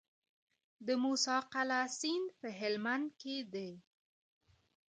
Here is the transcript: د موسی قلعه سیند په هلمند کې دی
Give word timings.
د 0.85 0.87
موسی 1.03 1.37
قلعه 1.53 1.83
سیند 1.99 2.27
په 2.39 2.47
هلمند 2.59 3.07
کې 3.21 3.35
دی 3.53 3.71